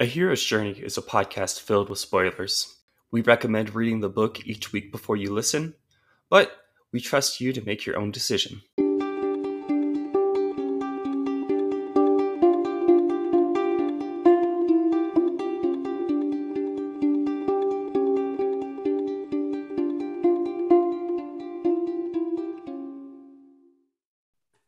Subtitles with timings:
[0.00, 2.76] A Hero's Journey is a podcast filled with spoilers.
[3.10, 5.74] We recommend reading the book each week before you listen,
[6.30, 6.52] but
[6.92, 8.62] we trust you to make your own decision.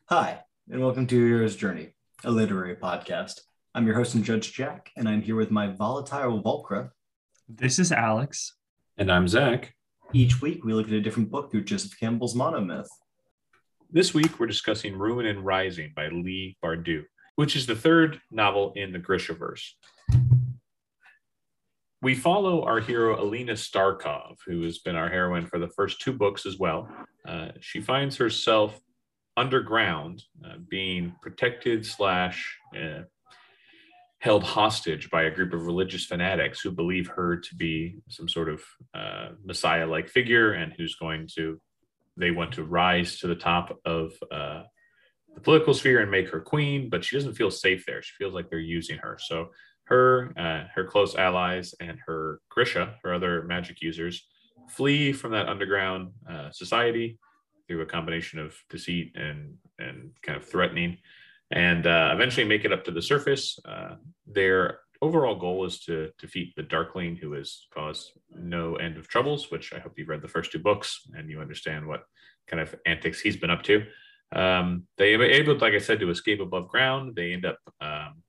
[0.07, 1.91] Hi, and welcome to Hero's Journey,
[2.25, 3.43] a literary podcast.
[3.73, 6.91] I'm your host and judge, Jack, and I'm here with my volatile Volcra.
[7.49, 8.57] This is Alex.
[8.99, 9.77] And I'm Zach.
[10.13, 12.89] Each week, we look at a different book through Joseph Campbell's monomyth.
[13.89, 17.05] This week, we're discussing Ruin and Rising by Leigh Bardugo,
[17.37, 19.65] which is the third novel in the Grishaverse.
[22.03, 26.13] We follow our hero, Alina Starkov, who has been our heroine for the first two
[26.13, 26.89] books as well.
[27.25, 28.81] Uh, she finds herself
[29.37, 33.03] underground, uh, being protected slash uh,
[34.21, 38.49] held hostage by a group of religious fanatics who believe her to be some sort
[38.49, 38.63] of
[38.95, 41.61] uh, messiah like figure and who's going to
[42.17, 44.63] they want to rise to the top of uh,
[45.35, 48.03] the political sphere and make her queen but she doesn't feel safe there.
[48.03, 49.19] She feels like they're using her.
[49.21, 49.49] So
[49.85, 54.25] her uh, her close allies and her grisha her other magic users
[54.69, 57.19] flee from that underground uh, society
[57.67, 60.99] through a combination of deceit and and kind of threatening
[61.51, 63.59] and uh, eventually make it up to the surface.
[63.65, 69.09] Uh, their overall goal is to defeat the Darkling, who has caused no end of
[69.09, 69.51] troubles.
[69.51, 72.05] Which I hope you've read the first two books and you understand what
[72.47, 73.85] kind of antics he's been up to.
[74.33, 77.17] Um, they were able, like I said, to escape above ground.
[77.17, 78.23] They end up um,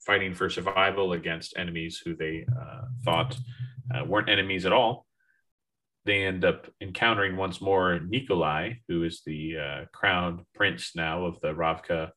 [0.00, 3.36] fighting for survival against enemies who they uh, thought
[3.94, 5.06] uh, weren't enemies at all.
[6.04, 11.40] They end up encountering once more Nikolai, who is the uh, crowned prince now of
[11.40, 12.10] the Ravka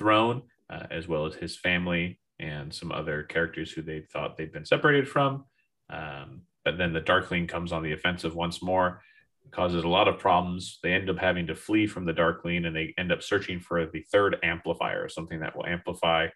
[0.00, 4.52] throne, uh, as well as his family and some other characters who they thought they'd
[4.52, 5.44] been separated from.
[5.90, 9.02] Um, but then the Darkling comes on the offensive once more,
[9.50, 10.78] causes a lot of problems.
[10.82, 13.84] They end up having to flee from the Darkling and they end up searching for
[13.84, 16.28] the third amplifier, something that will amplify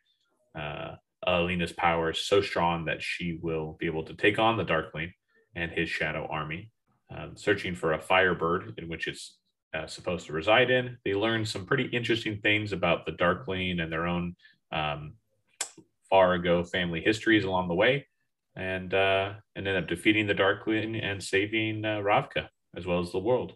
[0.54, 5.10] uh, Alina's powers so strong that she will be able to take on the Darkling
[5.56, 6.70] and his shadow army.
[7.14, 9.38] Um, searching for a firebird in which it's
[9.74, 10.96] uh, supposed to reside in.
[11.04, 14.36] They learn some pretty interesting things about the Darkling and their own
[14.72, 15.14] um,
[16.08, 18.06] far ago family histories along the way,
[18.56, 23.12] and uh, and end up defeating the Darkling and saving uh, Ravka as well as
[23.12, 23.54] the world.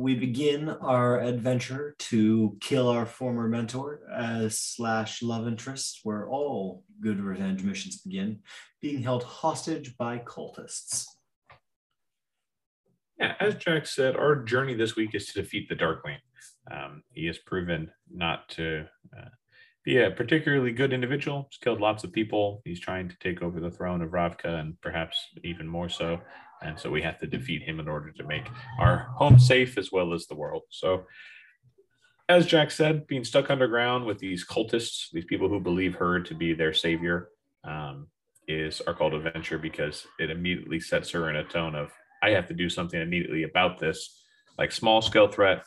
[0.00, 6.84] We begin our adventure to kill our former mentor as slash love interest, where all
[7.02, 8.38] good revenge missions begin,
[8.80, 11.04] being held hostage by cultists.
[13.18, 16.16] Yeah, as Jack said, our journey this week is to defeat the Darkling.
[16.72, 19.28] Um, he has proven not to uh,
[19.84, 21.46] be a particularly good individual.
[21.50, 22.62] He's killed lots of people.
[22.64, 26.22] He's trying to take over the throne of Ravka, and perhaps even more so.
[26.62, 28.46] And so we have to defeat him in order to make
[28.78, 30.62] our home safe as well as the world.
[30.70, 31.04] So,
[32.28, 36.34] as Jack said, being stuck underground with these cultists, these people who believe her to
[36.34, 37.30] be their savior,
[37.64, 38.06] um,
[38.50, 41.90] is our call to adventure because it immediately sets her in a tone of
[42.22, 44.22] I have to do something immediately about this,
[44.58, 45.62] like small scale threat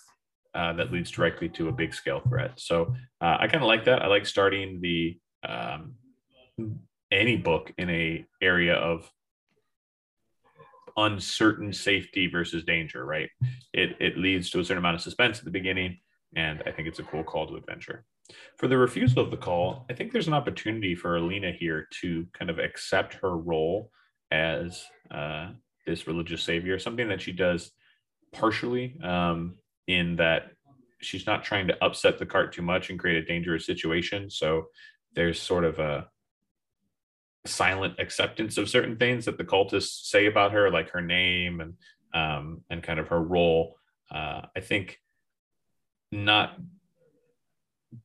[0.54, 2.60] uh, that leads directly to a big scale threat.
[2.60, 4.04] So uh, I kind of like that.
[4.04, 5.18] I like starting the
[5.48, 5.96] um,
[7.12, 9.10] any book in a area of
[10.98, 13.06] uncertain safety versus danger.
[13.06, 13.30] Right?
[13.74, 16.00] It it leads to a certain amount of suspense at the beginning,
[16.36, 18.06] and I think it's a cool call to adventure.
[18.58, 22.26] For the refusal of the call, I think there's an opportunity for Alina here to
[22.34, 23.92] kind of accept her role
[24.31, 25.50] as uh,
[25.86, 27.72] this religious savior, something that she does
[28.31, 29.56] partially um,
[29.88, 30.52] in that
[31.02, 34.30] she's not trying to upset the cart too much and create a dangerous situation.
[34.30, 34.68] So
[35.16, 36.08] there's sort of a
[37.46, 41.74] silent acceptance of certain things that the cultists say about her, like her name and
[42.14, 43.76] um, and kind of her role.
[44.12, 45.00] Uh, I think
[46.12, 46.58] not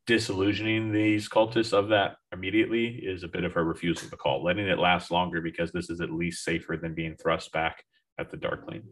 [0.07, 4.69] disillusioning these cultists of that immediately is a bit of a refusal to call, letting
[4.69, 7.83] it last longer because this is at least safer than being thrust back
[8.19, 8.83] at the Darkling.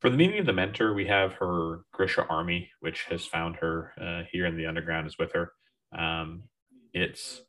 [0.00, 3.92] For the meaning of the mentor, we have her Grisha army, which has found her
[4.00, 5.52] uh, here in the underground, is with her.
[5.96, 6.44] Um,
[6.92, 7.42] it's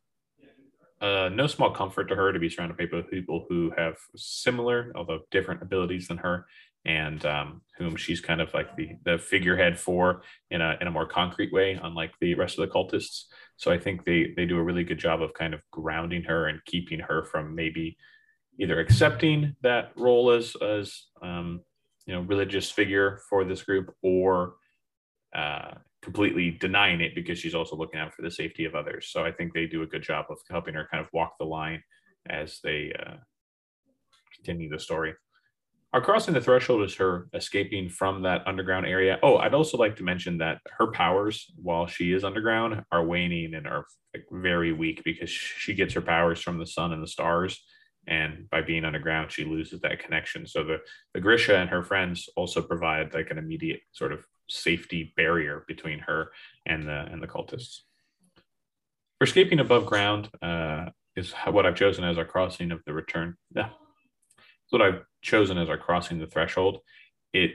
[1.01, 5.19] uh, no small comfort to her to be surrounded by people who have similar, although
[5.31, 6.45] different abilities than her,
[6.85, 10.91] and um, whom she's kind of like the the figurehead for in a in a
[10.91, 13.23] more concrete way, unlike the rest of the cultists.
[13.57, 16.47] So I think they they do a really good job of kind of grounding her
[16.47, 17.97] and keeping her from maybe
[18.59, 21.61] either accepting that role as as um,
[22.05, 24.55] you know religious figure for this group or
[25.35, 29.09] uh, completely denying it because she's also looking out for the safety of others.
[29.11, 31.45] So I think they do a good job of helping her kind of walk the
[31.45, 31.83] line
[32.29, 33.15] as they uh,
[34.35, 35.13] continue the story.
[35.91, 39.17] Our crossing the threshold is her escaping from that underground area.
[39.23, 43.55] Oh, I'd also like to mention that her powers, while she is underground, are waning
[43.55, 43.85] and are
[44.31, 47.59] very weak because she gets her powers from the sun and the stars.
[48.05, 50.45] And by being underground, she loses that connection.
[50.45, 50.77] So the,
[51.15, 55.99] the Grisha and her friends also provide like an immediate sort of safety barrier between
[55.99, 56.31] her
[56.65, 57.79] and the and the cultists.
[59.17, 63.35] For escaping above ground uh, is what I've chosen as our crossing of the return.
[63.55, 66.79] Yeah, it's what I've chosen as our crossing the threshold.
[67.33, 67.51] It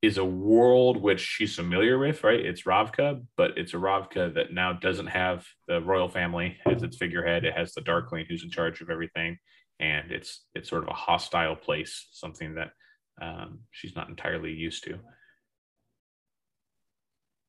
[0.00, 2.38] is a world which she's familiar with, right?
[2.38, 6.96] It's Ravka, but it's a Ravka that now doesn't have the royal family as its
[6.96, 7.44] figurehead.
[7.44, 9.38] It has the Darkling who's in charge of everything,
[9.80, 12.70] and it's it's sort of a hostile place, something that
[13.20, 14.98] um, she's not entirely used to.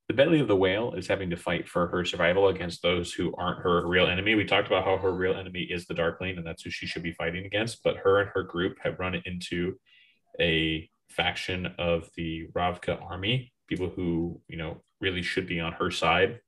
[0.09, 3.31] The belly of the whale is having to fight for her survival against those who
[3.37, 4.33] aren't her real enemy.
[4.33, 7.03] We talked about how her real enemy is the Darkling, and that's who she should
[7.03, 7.83] be fighting against.
[7.83, 9.75] But her and her group have run into
[10.41, 15.91] a faction of the Ravka army, people who you know really should be on her
[15.91, 16.39] side,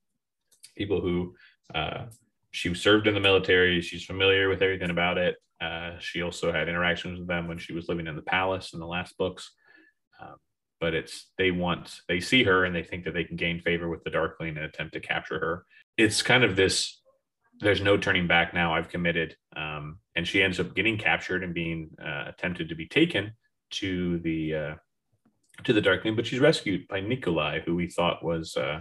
[0.76, 1.36] people who
[1.76, 2.06] uh,
[2.50, 3.80] she served in the military.
[3.82, 5.36] She's familiar with everything about it.
[5.62, 8.80] Uh, she also had interactions with them when she was living in the palace in
[8.80, 9.52] the last books.
[10.20, 10.38] Um,
[10.82, 13.88] but it's they want they see her and they think that they can gain favor
[13.90, 15.66] with the darkling and attempt to capture her.
[15.98, 17.00] It's kind of this
[17.60, 19.38] there's no turning back now i've committed.
[19.56, 23.32] Um, and she ends up getting captured and being uh, attempted to be taken
[23.72, 24.76] to the uh,
[25.64, 28.80] to the darkling but she's rescued by nikolai who we thought was uh,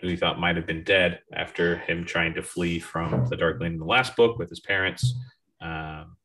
[0.00, 3.74] who we thought might have been dead after him trying to flee from the darkling
[3.74, 5.14] in the last book with his parents.
[5.60, 6.16] Um,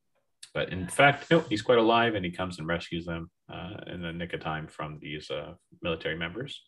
[0.54, 4.02] but in fact, no, he's quite alive and he comes and rescues them uh, in
[4.02, 6.62] the nick of time from these uh, military members.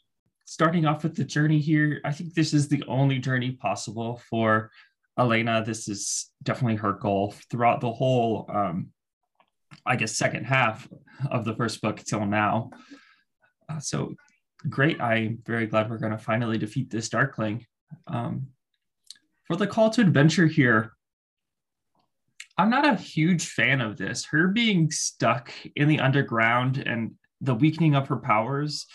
[0.45, 4.71] Starting off with the journey here, I think this is the only journey possible for
[5.17, 5.63] Elena.
[5.65, 8.89] This is definitely her goal throughout the whole, um,
[9.85, 10.87] I guess, second half
[11.29, 12.71] of the first book till now.
[13.69, 14.15] Uh, so
[14.69, 14.99] great.
[15.01, 17.65] I'm very glad we're going to finally defeat this Darkling.
[18.07, 18.47] Um,
[19.47, 20.93] for the call to adventure here,
[22.57, 24.25] I'm not a huge fan of this.
[24.25, 27.11] Her being stuck in the underground and
[27.41, 28.85] the weakening of her powers,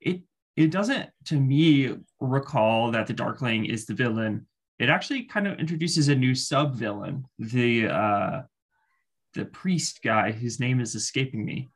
[0.00, 0.22] it
[0.56, 4.46] it doesn't to me recall that the Darkling is the villain.
[4.78, 8.42] It actually kind of introduces a new sub-villain, the uh
[9.34, 11.68] the priest guy whose name is escaping me.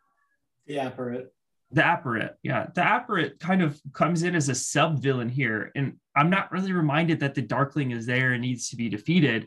[0.67, 1.27] The apparat.
[1.73, 2.67] The apparat, yeah.
[2.75, 5.73] The apparat kind of comes in as a sub-villain here.
[5.75, 9.47] And I'm not really reminded that the Darkling is there and needs to be defeated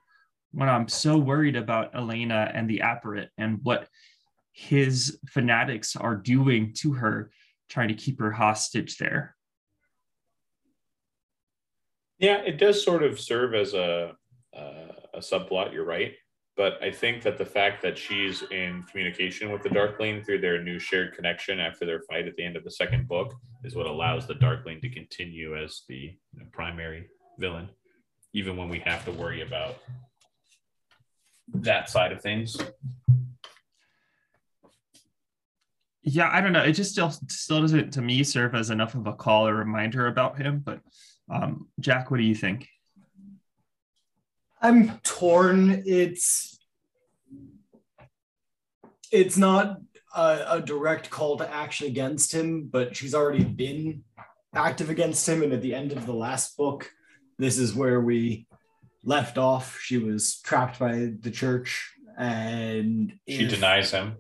[0.56, 3.90] when I'm so worried about Elena and the apparat and what
[4.54, 7.30] his fanatics are doing to her,
[7.70, 9.36] trying to keep her hostage there.
[12.20, 14.16] Yeah, it does sort of serve as a
[14.56, 15.74] uh, a subplot.
[15.74, 16.14] You're right,
[16.56, 20.64] but I think that the fact that she's in communication with the Darkling through their
[20.64, 23.34] new shared connection after their fight at the end of the second book
[23.66, 26.16] is what allows the Darkling to continue as the
[26.54, 27.10] primary
[27.40, 27.68] villain,
[28.32, 29.76] even when we have to worry about
[31.54, 32.58] that side of things.
[36.04, 36.64] Yeah, I don't know.
[36.64, 40.06] It just still still doesn't to me serve as enough of a call or reminder
[40.06, 40.60] about him.
[40.60, 40.80] But
[41.34, 42.68] um, Jack, what do you think?
[44.62, 45.84] I'm torn.
[45.86, 46.60] It's
[49.12, 49.80] it's not
[50.16, 54.04] a, a, direct call to action against him, but she's already been
[54.54, 55.44] active against him.
[55.44, 56.90] And at the end of the last book,
[57.38, 58.48] this is where we
[59.06, 59.80] left off.
[59.80, 64.18] She was trapped by the church, and she if, denies him.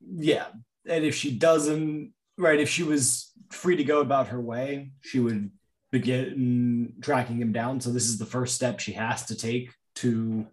[0.00, 0.46] Yeah,
[0.88, 5.20] and if she doesn't, right, if she was free to go about her way, she
[5.20, 5.50] would
[5.90, 7.80] begin tracking him down.
[7.80, 10.46] So this is the first step she has to take to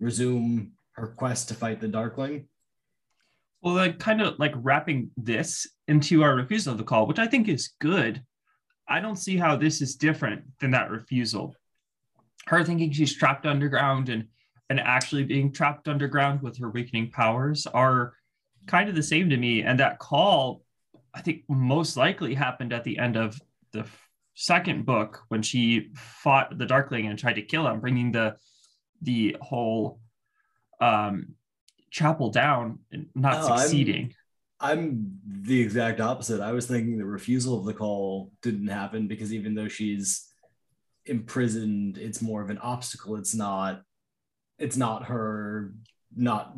[0.00, 2.48] resume her quest to fight the Darkling.
[3.60, 7.26] Well, like kind of like wrapping this into our refusal of the call, which I
[7.26, 8.22] think is good.
[8.88, 11.54] I don't see how this is different than that refusal
[12.48, 14.26] her thinking she's trapped underground and
[14.70, 18.12] and actually being trapped underground with her weakening powers are
[18.66, 19.62] kind of the same to me.
[19.62, 20.62] And that call,
[21.14, 23.40] I think, most likely happened at the end of
[23.72, 23.86] the
[24.34, 28.36] second book when she fought the Darkling and tried to kill him, bringing the
[29.00, 30.00] the whole
[30.80, 31.34] um,
[31.90, 34.12] chapel down and not oh, succeeding.
[34.60, 36.40] I'm, I'm the exact opposite.
[36.40, 40.28] I was thinking the refusal of the call didn't happen because even though she's
[41.08, 43.82] imprisoned it's more of an obstacle it's not
[44.58, 45.72] it's not her
[46.16, 46.54] not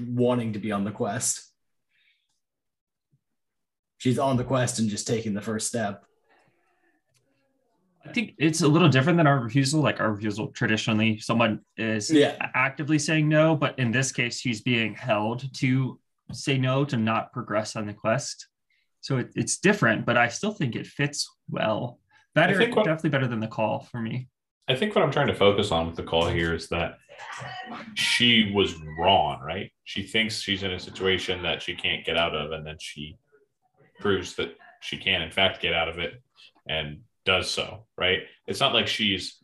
[0.00, 1.52] wanting to be on the quest
[3.98, 6.04] she's on the quest and just taking the first step
[8.04, 9.82] I think it's a little different than our refusal.
[9.82, 12.36] Like our refusal, traditionally, someone is Yeah.
[12.54, 15.98] actively saying no, but in this case, she's being held to
[16.32, 18.46] say no to not progress on the quest.
[19.00, 21.98] So it, it's different, but I still think it fits well.
[22.36, 24.28] Better, think what- definitely better than the call for me.
[24.68, 26.98] I think what I'm trying to focus on with the call here is that
[27.94, 29.72] she was wrong, right?
[29.84, 33.16] She thinks she's in a situation that she can't get out of, and then she
[34.00, 36.20] proves that she can, in fact, get out of it
[36.68, 38.20] and does so, right?
[38.46, 39.40] It's not like she's,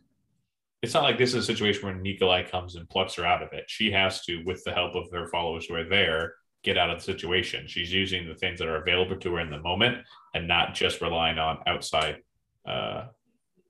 [0.81, 3.53] it's not like this is a situation where Nikolai comes and plucks her out of
[3.53, 3.65] it.
[3.67, 6.97] She has to, with the help of her followers who are there, get out of
[6.97, 7.65] the situation.
[7.67, 9.99] She's using the things that are available to her in the moment
[10.33, 12.17] and not just relying on outside
[12.65, 13.05] uh,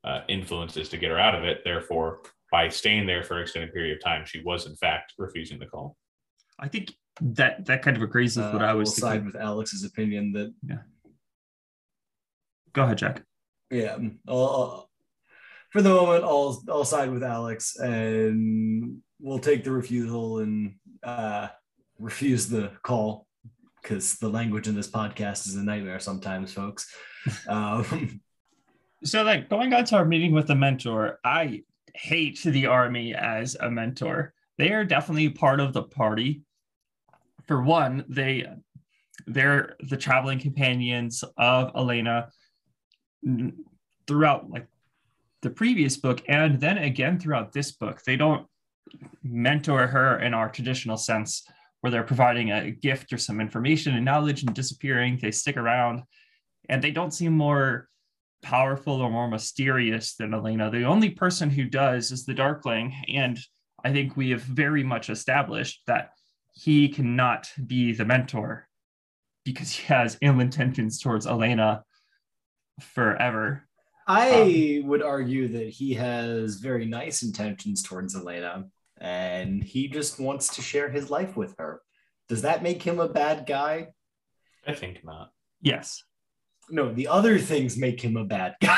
[0.04, 1.62] uh, influences to get her out of it.
[1.64, 2.22] Therefore,
[2.52, 5.66] by staying there for an extended period of time, she was in fact refusing the
[5.66, 5.98] call.
[6.60, 9.36] I think that that kind of agrees with what Uh, I will was side with
[9.36, 10.80] Alex's opinion that Yeah.
[12.74, 13.24] Go ahead, Jack.
[13.70, 13.98] yeah,
[14.28, 14.90] I'll, I'll-
[15.72, 21.48] for the moment, I'll I'll side with Alex, and we'll take the refusal and uh,
[21.98, 23.26] refuse the call
[23.82, 26.94] because the language in this podcast is a nightmare sometimes, folks.
[27.48, 28.22] Um,
[29.04, 33.56] So, like going on to our meeting with the mentor, I hate the army as
[33.60, 34.34] a mentor.
[34.58, 36.42] They are definitely part of the party.
[37.48, 38.48] For one, they
[39.28, 42.30] they're the traveling companions of Elena
[44.08, 44.68] throughout like
[45.42, 48.02] the previous book and then again throughout this book.
[48.04, 48.48] They don't
[49.22, 51.46] mentor her in our traditional sense
[51.82, 55.20] where they're providing a gift or some information and knowledge and disappearing.
[55.22, 56.04] They stick around
[56.70, 57.90] and they don't seem more
[58.44, 60.70] powerful or more mysterious than Elena.
[60.70, 62.94] The only person who does is the Darkling.
[63.08, 63.40] And
[63.84, 66.12] I think we have very much established that
[66.52, 68.68] he cannot be the mentor
[69.44, 71.84] because he has ill intentions towards Elena
[72.80, 73.68] forever.
[74.08, 78.66] I um, would argue that he has very nice intentions towards Elena,
[79.00, 81.82] and he just wants to share his life with her.
[82.30, 83.90] Does that make him a bad guy?
[84.68, 85.32] I think not.
[85.62, 86.04] Yes.
[86.70, 88.78] No, the other things make him a bad guy.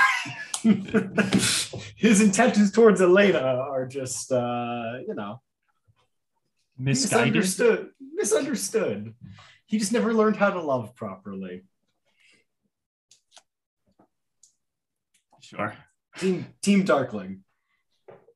[1.95, 5.41] his intentions towards Elena are just, uh, you know,
[6.77, 7.35] Misguided.
[7.35, 7.89] misunderstood.
[8.13, 9.13] Misunderstood.
[9.65, 11.63] He just never learned how to love properly.
[15.41, 15.75] Sure.
[16.17, 17.43] Team Team Darkling.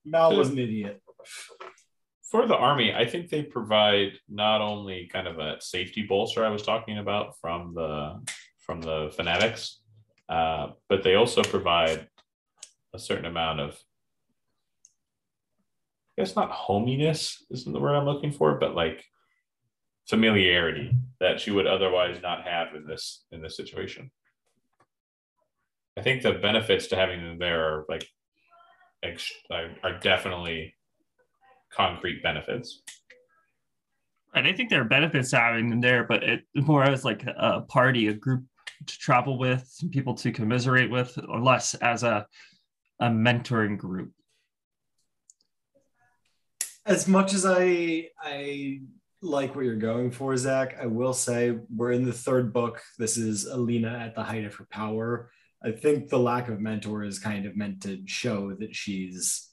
[0.06, 1.02] Mal was an idiot.
[2.32, 6.50] For the army, I think they provide not only kind of a safety bolster I
[6.50, 8.22] was talking about from the
[8.70, 9.80] from the fanatics,
[10.30, 12.08] uh, but they also provide
[12.94, 13.72] a certain amount of
[16.12, 19.04] I guess not hominess isn't the word I'm looking for, but like
[20.08, 24.12] familiarity that she would otherwise not have in this in this situation.
[25.98, 28.08] I think the benefits to having them there are like
[29.84, 30.76] are definitely
[31.72, 32.84] concrete benefits.
[34.36, 37.24] And I think there are benefits to having them there, but it more as like
[37.26, 38.44] a party, a group
[38.86, 42.26] to travel with, some people to commiserate with, or less as a
[43.00, 44.12] a mentoring group.
[46.86, 48.82] As much as I I
[49.22, 52.82] like what you're going for, Zach, I will say we're in the third book.
[52.98, 55.30] This is Alina at the height of her power.
[55.64, 59.50] I think the lack of mentor is kind of meant to show that she's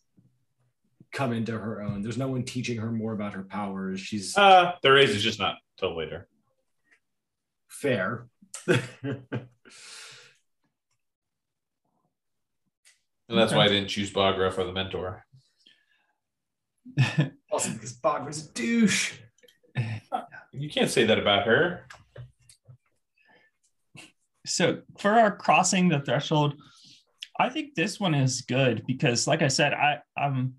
[1.13, 2.03] come into her own.
[2.03, 4.01] There's no one teaching her more about her powers.
[4.01, 6.29] She's Uh, there is, it's just not till later.
[7.69, 8.29] fair.
[13.29, 15.25] And that's why I didn't choose Baghra for the mentor.
[17.51, 19.15] also because Baghra's a douche.
[20.53, 21.87] You can't say that about her.
[24.47, 26.55] So for our crossing the threshold,
[27.39, 30.55] I think this one is good because, like I said, I um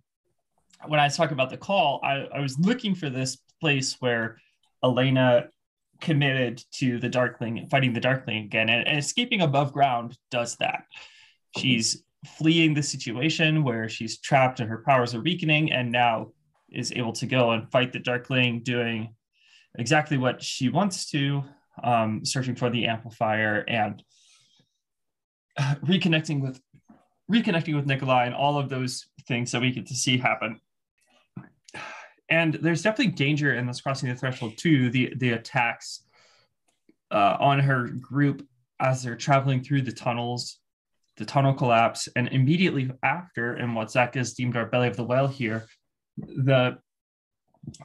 [0.86, 4.38] when I talk about the call, I, I was looking for this place where
[4.84, 5.48] Elena
[6.01, 10.84] committed to the Darkling, fighting the Darkling again, and, and escaping above ground does that.
[11.58, 16.32] She's fleeing the situation where she's trapped and her powers are weakening, and now
[16.70, 19.13] is able to go and fight the Darkling, doing
[19.77, 21.44] exactly what she wants to,
[21.84, 24.04] um, searching for the amplifier and
[25.58, 26.60] uh, reconnecting with
[27.32, 30.62] reconnecting with Nikolai and all of those things that we get to see happen.
[32.30, 34.90] And there's definitely danger in this crossing the threshold too.
[34.90, 36.04] The the attacks
[37.12, 38.46] uh, on her group
[38.80, 40.60] as they're traveling through the tunnels,
[41.16, 45.06] the tunnel collapse, and immediately after, and what Zach has deemed our belly of the
[45.06, 45.66] whale here,
[46.18, 46.78] the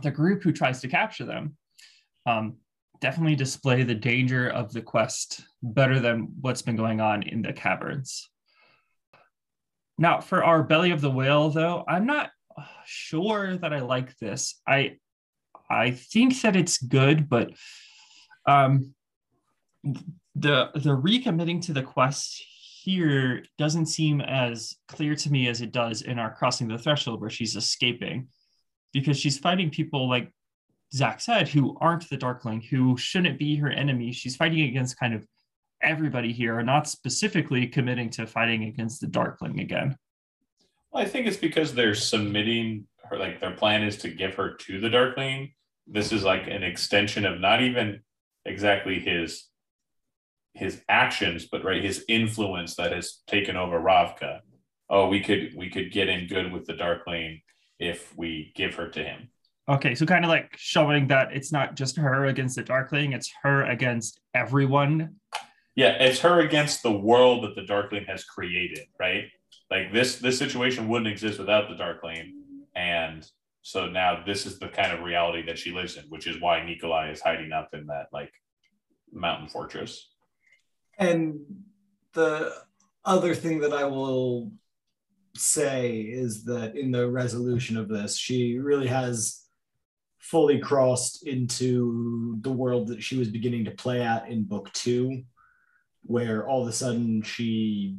[0.03, 1.57] the group who tries to capture them
[2.27, 2.57] um,
[3.01, 7.53] definitely display the danger of the quest better than what's been going on in the
[7.53, 8.29] caverns.
[9.99, 12.31] Now, for our belly of the whale, though, I'm not
[12.87, 14.61] sure that I like this.
[14.67, 14.97] I
[15.71, 17.53] I think that it's good, but
[18.47, 18.95] um,
[19.85, 22.43] the the recommitting to the quest
[22.83, 27.21] here doesn't seem as clear to me as it does in our crossing the threshold
[27.21, 28.29] where she's escaping
[28.93, 30.33] because she's fighting people like
[30.93, 34.13] Zach said who aren't the Darkling, who shouldn't be her enemy.
[34.13, 35.27] She's fighting against kind of
[35.83, 39.97] everybody here, not specifically committing to fighting against the Darkling again.
[40.93, 44.55] Well, I think it's because they're submitting her, like their plan is to give her
[44.55, 45.53] to the Darkling.
[45.87, 48.01] This is like an extension of not even
[48.45, 49.49] exactly his
[50.55, 54.41] his actions, but right his influence that has taken over Ravka.
[54.91, 57.41] Oh, we could we could get in good with the Darkling
[57.79, 59.29] if we give her to him.
[59.69, 63.33] Okay, so kind of like showing that it's not just her against the Darkling, it's
[63.43, 65.17] her against everyone.
[65.75, 69.25] Yeah, it's her against the world that the Darkling has created, right?
[69.71, 72.35] Like this this situation wouldn't exist without the Darkling.
[72.75, 73.27] And
[73.63, 76.65] so now this is the kind of reality that she lives in, which is why
[76.65, 78.33] Nikolai is hiding up in that like
[79.13, 80.09] mountain fortress.
[80.99, 81.41] And
[82.13, 82.53] the
[83.05, 84.53] other thing that I will
[85.37, 89.43] say is that in the resolution of this, she really has
[90.19, 95.23] fully crossed into the world that she was beginning to play at in book two,
[96.03, 97.97] where all of a sudden she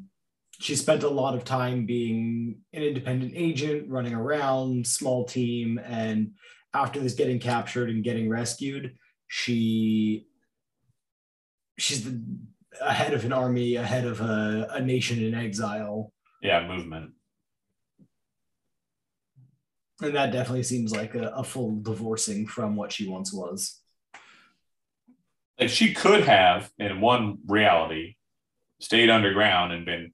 [0.59, 6.31] she spent a lot of time being an independent agent, running around, small team, and
[6.73, 8.95] after this getting captured and getting rescued,
[9.27, 10.27] she
[11.77, 12.21] she's the
[12.81, 16.11] ahead of an army, ahead of a, a nation in exile.
[16.41, 17.11] Yeah, movement.
[20.01, 23.79] And that definitely seems like a, a full divorcing from what she once was.
[25.59, 28.15] Like she could have, in one reality,
[28.79, 30.13] stayed underground and been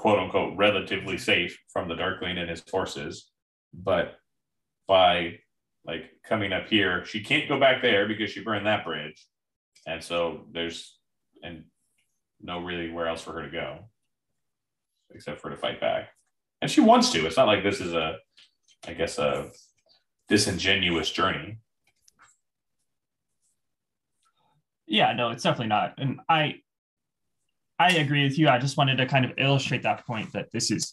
[0.00, 3.30] quote unquote relatively safe from the Darkling and his forces.
[3.74, 4.14] But
[4.88, 5.40] by
[5.84, 9.26] like coming up here, she can't go back there because she burned that bridge.
[9.86, 10.96] And so there's
[11.42, 11.64] and
[12.40, 13.90] no really where else for her to go
[15.12, 16.08] except for to fight back.
[16.62, 17.26] And she wants to.
[17.26, 18.16] It's not like this is a,
[18.88, 19.50] I guess, a
[20.30, 21.58] disingenuous journey.
[24.86, 25.94] Yeah, no, it's definitely not.
[25.98, 26.62] And I
[27.80, 28.50] I agree with you.
[28.50, 30.92] I just wanted to kind of illustrate that point that this is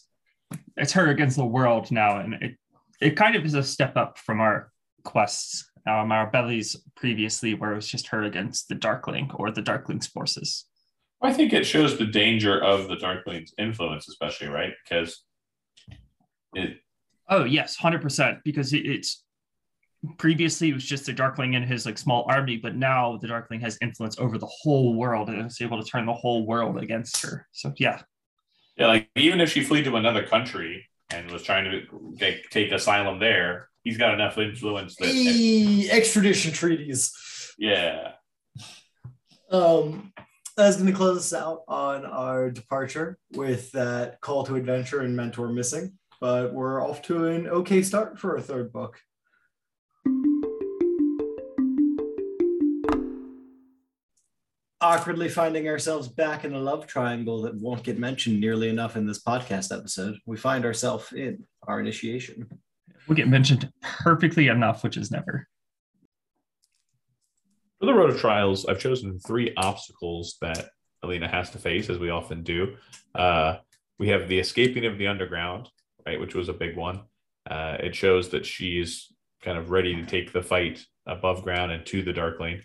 [0.78, 2.18] it's her against the world now.
[2.18, 2.56] And it
[2.98, 4.72] it kind of is a step up from our
[5.04, 9.60] quests, um, our bellies previously, where it was just her against the Darkling or the
[9.60, 10.64] Darkling's forces.
[11.20, 15.24] I think it shows the danger of the Darkling's influence, especially right because
[16.54, 16.78] it.
[17.28, 18.38] Oh yes, hundred percent.
[18.44, 19.24] Because it, it's
[20.16, 23.60] previously it was just the Darkling and his like small army, but now the Darkling
[23.60, 27.20] has influence over the whole world and is able to turn the whole world against
[27.22, 27.46] her.
[27.52, 28.02] So yeah,
[28.76, 28.86] yeah.
[28.86, 33.18] Like even if she fled to another country and was trying to get, take asylum
[33.18, 37.12] there, he's got enough influence that Eee, extradition treaties.
[37.58, 38.12] Yeah.
[39.50, 40.12] Um,
[40.58, 45.00] I was going to close us out on our departure with that call to adventure
[45.00, 49.00] and mentor missing, but we're off to an okay start for a third book.
[54.80, 59.06] Awkwardly finding ourselves back in a love triangle that won't get mentioned nearly enough in
[59.06, 62.46] this podcast episode, we find ourselves in our initiation.
[63.08, 65.48] we get mentioned perfectly enough, which is never.
[67.80, 70.70] For the road of trials, I've chosen three obstacles that
[71.02, 72.76] Alina has to face, as we often do.
[73.14, 73.56] Uh,
[73.98, 75.68] we have the escaping of the underground,
[76.06, 77.00] right, which was a big one.
[77.50, 79.12] Uh, it shows that she's
[79.42, 82.62] kind of ready to take the fight above ground and to the Darkling.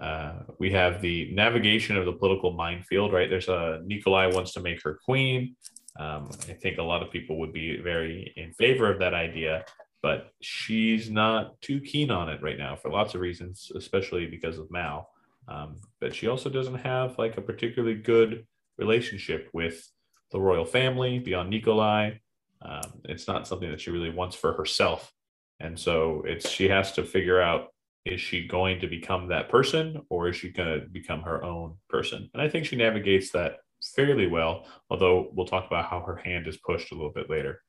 [0.00, 3.30] Uh, we have the navigation of the political minefield, right?
[3.30, 5.56] There's a Nikolai wants to make her queen.
[5.98, 9.64] Um, I think a lot of people would be very in favor of that idea,
[10.02, 14.58] but she's not too keen on it right now for lots of reasons, especially because
[14.58, 15.08] of Mal.
[15.46, 18.46] Um, but she also doesn't have like a particularly good
[18.78, 19.88] relationship with
[20.32, 22.12] the royal family beyond Nikolai.
[22.62, 25.12] Um, it's not something that she really wants for herself,
[25.60, 27.73] and so it's she has to figure out
[28.04, 31.76] is she going to become that person or is she going to become her own
[31.88, 32.28] person?
[32.34, 33.56] And I think she navigates that
[33.94, 37.60] fairly well, although we'll talk about how her hand is pushed a little bit later.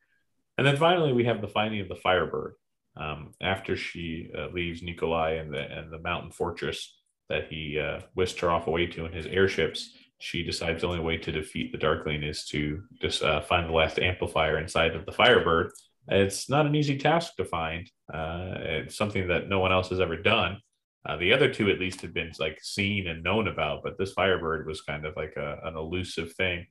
[0.57, 2.53] And then finally, we have the finding of the Firebird.
[2.97, 6.95] Um, after she uh, leaves Nikolai and the, and the mountain fortress
[7.27, 11.01] that he uh, whisked her off away to in his airships, she decides the only
[11.01, 15.05] way to defeat the Darkling is to just uh, find the last amplifier inside of
[15.05, 15.71] the Firebird.
[16.07, 17.89] It's not an easy task to find.
[18.13, 20.59] Uh, it's something that no one else has ever done.
[21.07, 24.13] Uh, the other two, at least, had been like seen and known about, but this
[24.13, 26.65] Firebird was kind of like a, an elusive thing.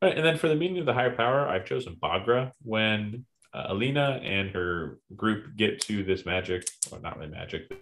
[0.00, 2.52] Right, and then for the meaning of the higher power, I've chosen Baghra.
[2.62, 7.72] When uh, Alina and her group get to this magic, or not really magic,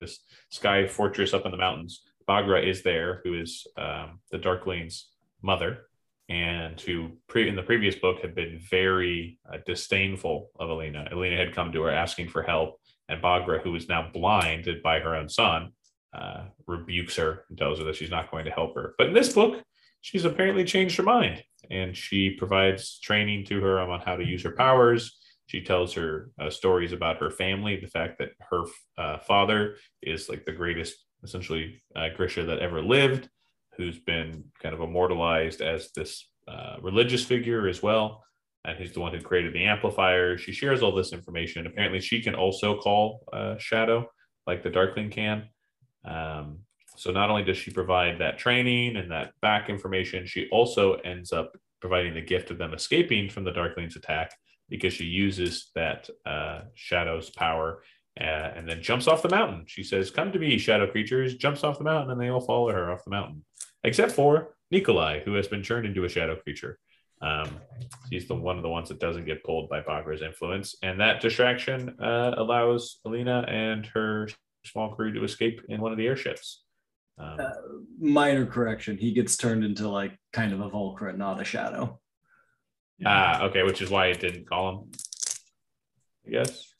[0.00, 5.10] this sky fortress up in the mountains, Baghra is there, who is um, the Darkling's
[5.42, 5.88] mother,
[6.28, 11.08] and who pre- in the previous book had been very uh, disdainful of Elena.
[11.10, 14.98] Elena had come to her asking for help, and Baghra, who is now blinded by
[14.98, 15.72] her own son,
[16.16, 18.94] uh, rebukes her and tells her that she's not going to help her.
[18.98, 19.62] But in this book,
[20.00, 24.42] she's apparently changed her mind and she provides training to her on how to use
[24.42, 25.18] her powers.
[25.46, 28.64] She tells her uh, stories about her family, the fact that her
[28.98, 33.28] uh, father is like the greatest, essentially, uh, Grisha that ever lived,
[33.76, 38.22] who's been kind of immortalized as this uh, religious figure as well.
[38.64, 40.36] And he's the one who created the amplifier.
[40.36, 41.66] She shares all this information.
[41.66, 44.10] Apparently, she can also call uh, Shadow,
[44.46, 45.44] like the Darkling can.
[46.04, 46.60] Um,
[46.96, 51.32] so not only does she provide that training and that back information, she also ends
[51.32, 54.32] up providing the gift of them escaping from the Darkling's attack
[54.68, 57.82] because she uses that uh, Shadow's power
[58.18, 58.24] uh,
[58.56, 59.64] and then jumps off the mountain.
[59.66, 62.72] She says, "Come to me, shadow creatures!" Jumps off the mountain, and they all follow
[62.72, 63.44] her off the mountain,
[63.86, 66.78] except for Nikolai, who has been turned into a shadow creature.
[67.22, 67.48] Um,
[68.10, 71.22] he's the one of the ones that doesn't get pulled by Baghra's influence, and that
[71.22, 74.28] distraction uh, allows Alina and her
[74.64, 76.64] small crew to escape in one of the airships.
[77.18, 77.50] Um, uh,
[77.98, 78.98] minor correction.
[78.98, 81.98] He gets turned into like kind of a Volcra, not a shadow.
[83.04, 84.90] Ah, okay, which is why it didn't call him.
[86.26, 86.74] I guess.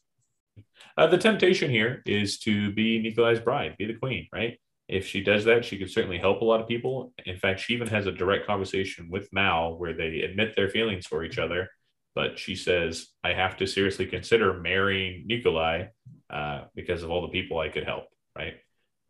[0.98, 4.58] Uh, the temptation here is to be Nikolai's bride, be the queen, right?
[4.88, 7.12] If she does that, she could certainly help a lot of people.
[7.24, 11.06] In fact, she even has a direct conversation with Mal where they admit their feelings
[11.06, 11.68] for each other.
[12.14, 15.86] But she says, I have to seriously consider marrying Nikolai
[16.30, 18.04] uh, because of all the people I could help,
[18.36, 18.54] right?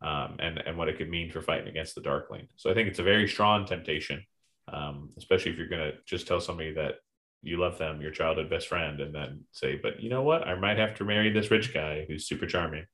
[0.01, 2.47] um, and and what it could mean for fighting against the Darkling.
[2.55, 4.23] So I think it's a very strong temptation,
[4.71, 6.95] um, especially if you're going to just tell somebody that
[7.41, 10.47] you love them, your childhood best friend, and then say, "But you know what?
[10.47, 12.85] I might have to marry this rich guy who's super charming."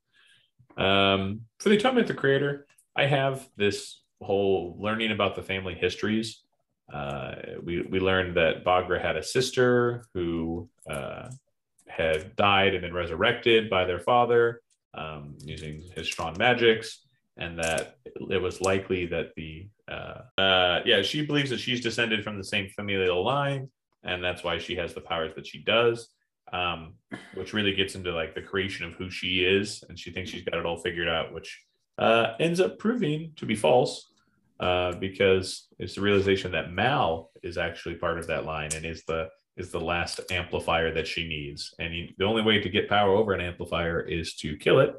[0.78, 6.44] Um, for the Atonement the Creator, I have this whole learning about the family histories.
[6.92, 11.30] Uh, we we learned that Baghra had a sister who uh,
[11.88, 14.62] had died and then resurrected by their father
[14.94, 17.06] um, using his strong magics,
[17.38, 17.98] and that
[18.30, 22.44] it was likely that the uh, uh, yeah she believes that she's descended from the
[22.44, 23.70] same familial line,
[24.04, 26.10] and that's why she has the powers that she does.
[26.52, 26.96] Um,
[27.34, 30.44] which really gets into like the creation of who she is, and she thinks she's
[30.44, 31.60] got it all figured out, which
[31.98, 34.12] uh, ends up proving to be false
[34.60, 39.04] uh, because it's the realization that Mal is actually part of that line and is
[39.08, 41.76] the is the last amplifier that she needs.
[41.80, 44.96] And you, the only way to get power over an amplifier is to kill it.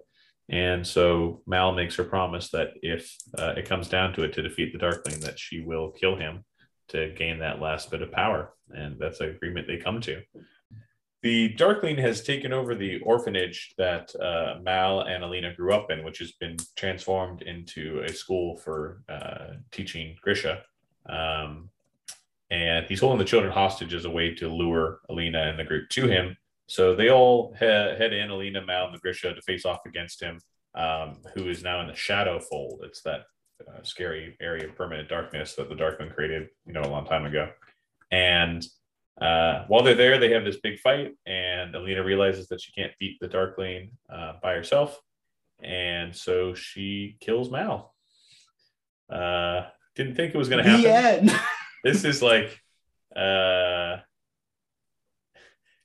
[0.49, 4.43] And so Mal makes her promise that if uh, it comes down to it to
[4.43, 6.45] defeat the Darkling, that she will kill him
[6.89, 8.53] to gain that last bit of power.
[8.71, 10.23] And that's an agreement they come to.
[11.25, 16.05] The Darkling has taken over the orphanage that uh, Mal and Alina grew up in,
[16.05, 20.61] which has been transformed into a school for uh, teaching Grisha.
[21.09, 21.71] Um,
[22.51, 25.89] and he's holding the children hostage as a way to lure Alina and the group
[25.93, 26.37] to him.
[26.67, 30.39] So they all he- head in, Alina, Mal, and Grisha, to face off against him,
[30.75, 32.83] um, who is now in the Shadow Fold.
[32.85, 33.23] It's that
[33.67, 37.25] uh, scary area of permanent darkness that the Darkling created, you know, a long time
[37.25, 37.49] ago.
[38.11, 38.63] And
[39.21, 42.93] uh, while they're there, they have this big fight, and Alina realizes that she can't
[42.99, 45.01] beat the Darkling uh, by herself,
[45.63, 47.95] and so she kills Mal.
[49.11, 49.63] Uh,
[49.95, 51.31] didn't think it was going to happen.
[51.85, 52.59] This is like
[53.15, 53.99] uh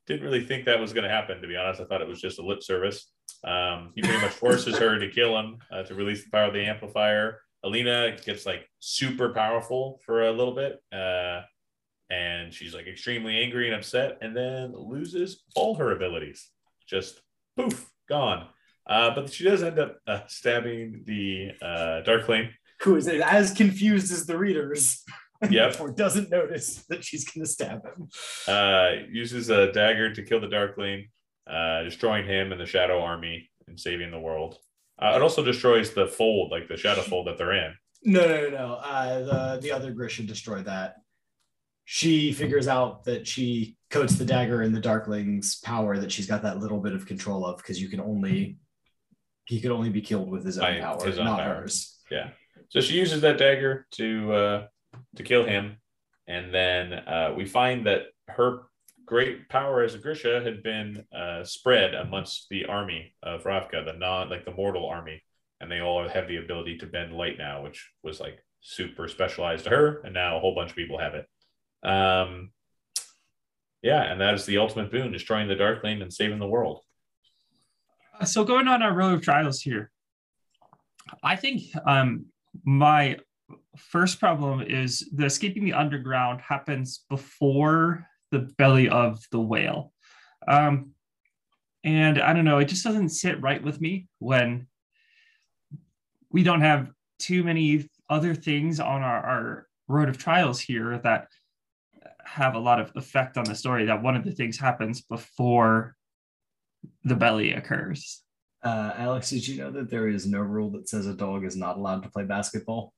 [0.08, 1.82] didn't really think that was going to happen to be honest.
[1.82, 3.12] I thought it was just a lip service.
[3.44, 6.54] Um he pretty much forces her to kill him uh, to release the power of
[6.54, 7.42] the amplifier.
[7.66, 10.82] Alina gets like super powerful for a little bit.
[10.90, 11.42] Uh
[12.10, 16.50] and she's like extremely angry and upset and then loses all her abilities
[16.88, 17.22] just
[17.56, 18.48] poof gone
[18.90, 22.50] uh, but she does end up uh, stabbing the uh, Darkling,
[22.82, 25.04] who is as confused as the readers.
[25.48, 25.80] Yep.
[25.80, 28.10] or doesn't notice that she's going to stab him.
[28.48, 31.10] Uh, uses a dagger to kill the Darkling,
[31.48, 34.58] uh, destroying him and the Shadow Army and saving the world.
[35.02, 37.74] Uh, it also destroys the fold, like the Shadow Fold that they're in.
[38.04, 38.74] No, no, no, no.
[38.76, 40.96] Uh, the the other Grisha destroyed that.
[41.92, 46.44] She figures out that she coats the dagger in the Darkling's power that she's got
[46.44, 48.60] that little bit of control of because you can only
[49.46, 51.56] he could only be killed with his own By power, his own not power.
[51.62, 51.98] hers.
[52.12, 52.30] Yeah.
[52.68, 54.68] So she uses that dagger to uh,
[55.16, 55.78] to kill him.
[56.28, 58.68] And then uh, we find that her
[59.04, 63.94] great power as a Grisha had been uh, spread amongst the army of Ravka, the
[63.94, 65.24] non like the mortal army,
[65.60, 69.64] and they all have the ability to bend light now, which was like super specialized
[69.64, 71.26] to her, and now a whole bunch of people have it.
[71.84, 72.52] Um,
[73.82, 76.82] yeah, and that is the ultimate boon: destroying the Dark Darkling and saving the world.
[78.26, 79.92] So going on our road of trials here,
[81.24, 82.26] I think um,
[82.66, 83.18] my
[83.78, 89.94] first problem is the escaping the underground happens before the belly of the whale.
[90.48, 90.92] Um,
[91.84, 94.68] and I don't know, it just doesn't sit right with me when
[96.30, 101.28] we don't have too many other things on our, our road of trials here that
[102.34, 105.96] have a lot of effect on the story that one of the things happens before
[107.04, 108.24] the belly occurs.
[108.64, 111.56] Uh, Alex, did you know that there is no rule that says a dog is
[111.56, 112.94] not allowed to play basketball?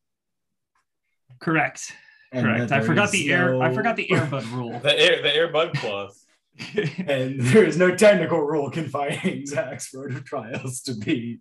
[1.40, 1.94] Correct.
[2.32, 2.72] And Correct.
[2.72, 3.62] I forgot is the air.
[3.62, 4.80] I forgot the airbud rule.
[4.80, 6.26] The air, the air bud clause.
[7.08, 11.40] and there is no technical rule confining Zach's road of trials to be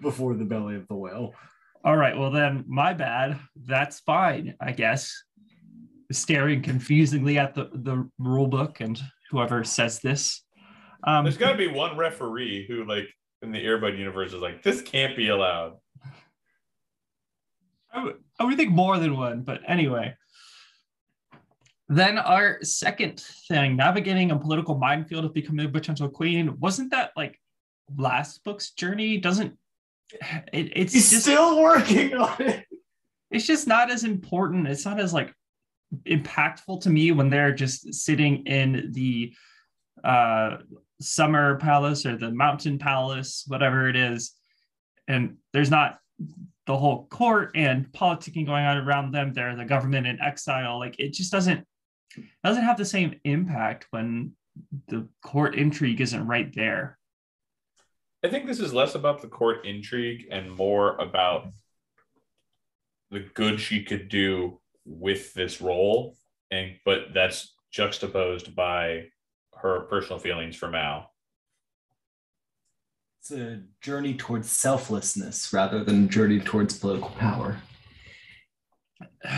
[0.00, 1.34] before the belly of the whale.
[1.84, 2.16] All right.
[2.16, 3.38] Well, then, my bad.
[3.56, 5.22] That's fine, I guess.
[6.12, 10.42] Staring confusingly at the the rule book and whoever says this.
[11.04, 13.08] Um, There's got to be one referee who, like,
[13.42, 15.74] in the Airbud universe, is like, this can't be allowed.
[17.92, 20.16] I would, I would think more than one, but anyway.
[21.88, 27.10] Then our second thing, navigating a political minefield of becoming a potential queen, wasn't that
[27.16, 27.38] like
[27.96, 29.18] last book's journey?
[29.18, 29.58] Doesn't
[30.52, 32.64] it, it's He's just still working on it.
[33.30, 34.66] it's just not as important.
[34.66, 35.34] It's not as like
[36.04, 39.34] impactful to me when they're just sitting in the
[40.02, 40.58] uh
[41.00, 44.32] summer palace or the mountain palace, whatever it is,
[45.08, 45.98] and there's not
[46.66, 49.32] the whole court and politicking going on around them.
[49.32, 50.78] They're the government in exile.
[50.78, 51.66] Like it just doesn't
[52.42, 54.32] doesn't have the same impact when
[54.88, 56.98] the court intrigue isn't right there.
[58.24, 61.48] I think this is less about the court intrigue and more about
[63.10, 66.16] the good she could do with this role,
[66.50, 69.04] and but that's juxtaposed by
[69.56, 71.10] her personal feelings for Mal.
[73.20, 77.58] It's a journey towards selflessness rather than a journey towards political power.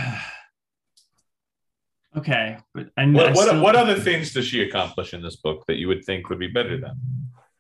[2.17, 5.37] okay, but and What I what, still- what other things does she accomplish in this
[5.37, 7.01] book that you would think would be better than?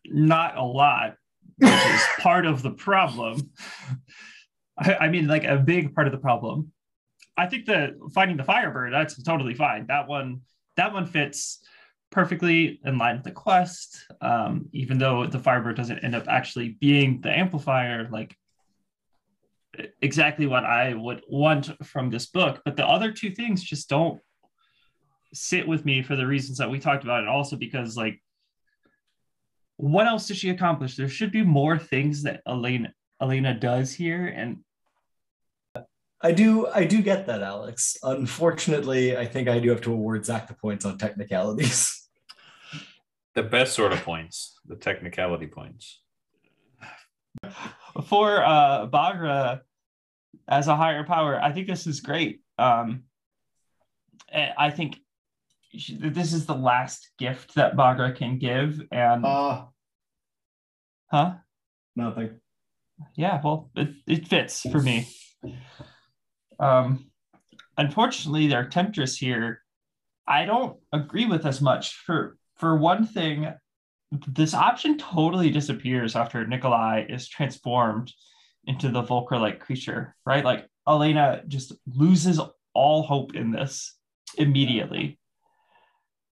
[0.09, 1.17] not a lot,
[1.59, 3.51] which is part of the problem.
[4.79, 6.73] I, I mean, like a big part of the problem.
[7.37, 9.87] I think that finding the Firebird, that's totally fine.
[9.87, 10.41] That one,
[10.77, 11.65] that one fits
[12.11, 14.07] perfectly in line with the quest.
[14.21, 18.37] Um, even though the Firebird doesn't end up actually being the amplifier, like
[20.01, 22.63] exactly what I would want from this book.
[22.65, 24.21] But the other two things just don't
[25.35, 28.21] sit with me for the reasons that we talked about, and also because like
[29.77, 30.97] what else does she accomplish?
[30.97, 34.59] There should be more things that Elena Elena does here, and
[36.23, 37.97] I do I do get that, Alex.
[38.03, 42.03] Unfortunately, I think I do have to award Zach the points on technicalities.
[43.35, 46.01] The best sort of points, the technicality points.
[48.07, 49.61] for uh, Baghra
[50.49, 52.41] as a higher power, I think this is great.
[52.59, 53.03] Um,
[54.33, 54.97] I think
[55.77, 59.67] she- this is the last gift that Baghra can give, and Uh
[61.11, 61.35] huh?
[61.95, 62.41] nothing.
[63.17, 65.07] yeah well it, it fits for me
[66.61, 67.07] um
[67.77, 69.61] unfortunately their temptress here
[70.27, 71.95] i don't agree with as much.
[71.95, 73.53] For for one thing
[74.29, 78.13] this option totally disappears after nikolai is transformed
[78.65, 80.45] into the Volcra like creature right?
[80.45, 82.41] Like elena just loses
[82.75, 83.97] all hope in this
[84.39, 85.19] immediately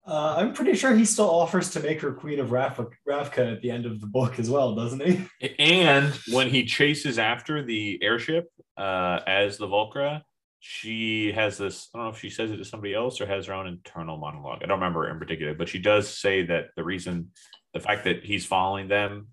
[0.07, 3.69] Uh, I'm pretty sure he still offers to make her Queen of Ravka at the
[3.69, 5.25] end of the book as well, doesn't he?
[5.59, 10.21] And when he chases after the airship uh, as the Volcra,
[10.59, 11.89] she has this.
[11.93, 14.17] I don't know if she says it to somebody else or has her own internal
[14.17, 14.59] monologue.
[14.63, 17.31] I don't remember in particular, but she does say that the reason,
[17.73, 19.27] the fact that he's following them,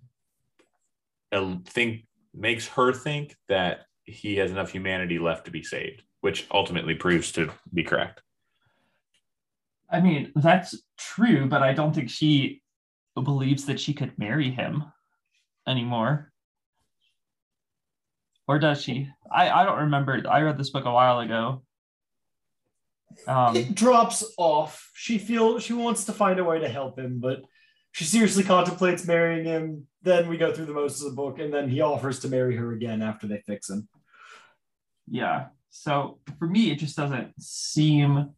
[1.69, 6.95] think makes her think that he has enough humanity left to be saved, which ultimately
[6.95, 8.24] proves to be correct.
[9.91, 12.63] I mean that's true but i don't think she
[13.15, 14.85] believes that she could marry him
[15.69, 16.33] anymore
[18.49, 21.63] or does she i i don't remember i read this book a while ago
[23.29, 24.91] um it drops off.
[24.95, 27.43] She feels she wants to find a way to help him, but
[27.93, 29.87] she seriously contemplates marrying him.
[30.03, 32.57] Then we go through the most of the book, and then he offers to marry
[32.57, 33.89] her again after they fix him.
[35.09, 38.31] yeah so for me it just doesn't seem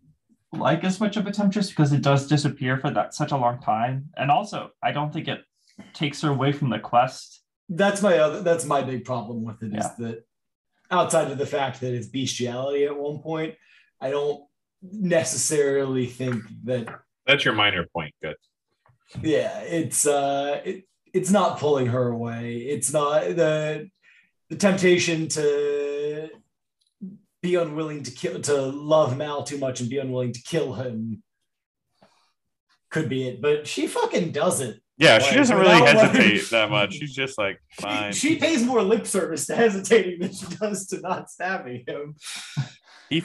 [0.52, 3.60] like as much of a temptress because it does disappear for that such a long
[3.60, 5.40] time and also i don't think it
[5.92, 8.42] takes her away from the quest That's my other.
[8.42, 9.94] That's my big problem with it is Yeah.
[9.98, 10.24] that
[10.90, 13.54] outside of the fact that it's bestiality at one point,
[14.00, 14.40] I don't
[15.10, 16.86] necessarily think that
[17.26, 18.14] That's your minor point.
[18.22, 18.36] Good.
[19.22, 23.88] yeah it's uh it, it's not pulling her away it's not the
[24.50, 25.42] the temptation to
[27.46, 28.54] be unwilling to kill to
[28.94, 31.22] love mal too much and be unwilling to kill him
[32.90, 36.50] could be it but she fucking does it Yeah, she doesn't really without, like- hesitate
[36.50, 36.94] that much.
[36.94, 38.12] She's just like, fine.
[38.12, 42.16] she pays more lip service to hesitating than she does to not stabbing him
[43.10, 43.22] He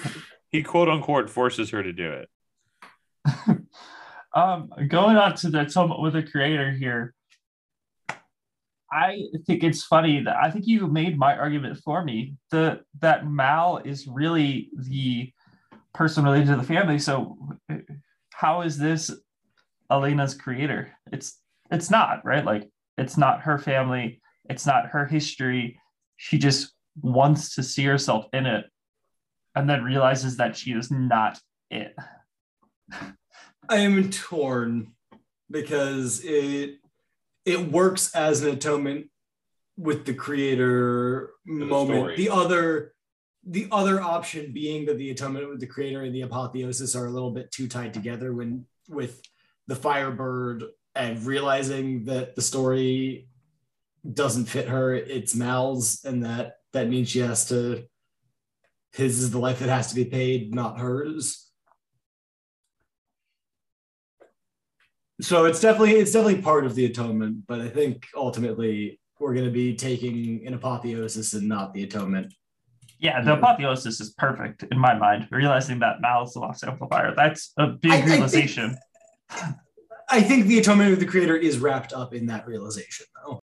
[0.49, 2.29] he quote unquote forces her to do it.
[4.35, 7.13] um, going on to the atonement with the creator here.
[8.91, 12.35] I think it's funny that I think you made my argument for me.
[12.49, 15.31] The that Mal is really the
[15.93, 16.99] person related to the family.
[16.99, 17.37] So
[18.33, 19.11] how is this
[19.89, 20.91] Alina's creator?
[21.11, 21.39] It's
[21.71, 22.43] it's not, right?
[22.43, 25.79] Like it's not her family, it's not her history.
[26.17, 28.65] She just wants to see herself in it
[29.55, 31.95] and then realizes that she is not it.
[33.69, 34.91] I am torn
[35.49, 36.80] because it
[37.45, 39.07] it works as an atonement
[39.77, 41.99] with the creator the moment.
[41.99, 42.15] story.
[42.17, 42.93] The other
[43.47, 47.09] the other option being that the atonement with the creator and the apotheosis are a
[47.09, 49.19] little bit too tied together when with
[49.67, 53.27] the firebird and realizing that the story
[54.13, 57.83] doesn't fit her, it's Mal's, and that that means she has to
[58.93, 61.50] his is the life that has to be paid, not hers.
[65.21, 69.45] So it's definitely it's definitely part of the atonement, but I think ultimately we're going
[69.45, 72.33] to be taking an apotheosis and not the atonement.
[72.99, 75.27] Yeah, the apotheosis is perfect in my mind.
[75.31, 77.13] Realizing that Mal is the lost amplifier.
[77.15, 78.77] That's a big I- I think- realization.
[80.09, 83.39] I think the atonement of the creator is wrapped up in that realization, though.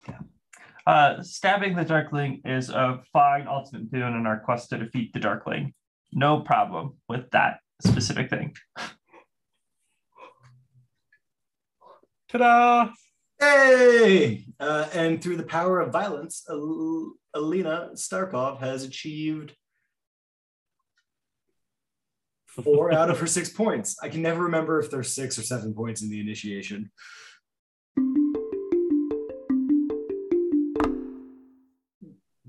[0.86, 5.20] Uh, stabbing the Darkling is a fine ultimate boon in our quest to defeat the
[5.20, 5.74] Darkling.
[6.12, 8.54] No problem with that specific thing.
[12.28, 12.90] Ta-da!
[13.38, 14.46] Hey!
[14.58, 19.54] Uh, and through the power of violence, Al- Alina Starkov has achieved
[22.46, 23.96] four out of her six points.
[24.02, 26.90] I can never remember if there's six or seven points in the initiation.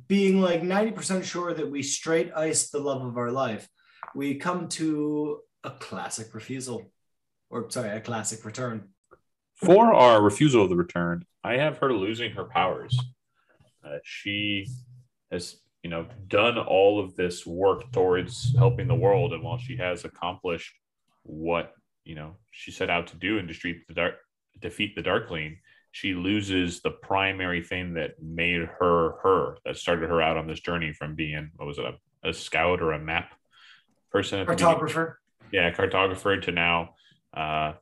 [0.07, 3.67] Being like 90% sure that we straight iced the love of our life,
[4.15, 6.91] we come to a classic refusal.
[7.51, 8.89] Or, sorry, a classic return.
[9.57, 12.97] For our refusal of the return, I have her losing her powers.
[13.83, 14.67] Uh, she
[15.31, 19.77] has, you know, done all of this work towards helping the world, and while she
[19.77, 20.73] has accomplished
[21.23, 21.73] what
[22.05, 24.15] you know she set out to do and defeat the dark,
[24.61, 25.57] defeat the Darkling,
[25.91, 30.59] she loses the primary thing that made her her, that started her out on this
[30.59, 33.33] journey from being what was it, a, a scout or a map
[34.11, 34.45] person?
[34.45, 35.15] Cartographer.
[35.51, 36.91] yeah, cartographer to now
[37.33, 37.73] uh,